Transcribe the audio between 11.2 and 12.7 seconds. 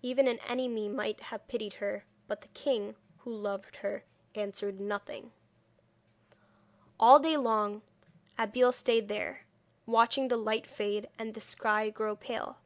the sky grow pale.